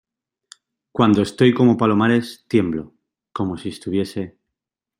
cuando 0.91 1.21
estoy 1.21 1.53
como 1.53 1.77
Palomares, 1.77 2.43
tiemblo; 2.47 2.91
como 3.31 3.55
si 3.55 3.69
estuviese 3.69 4.35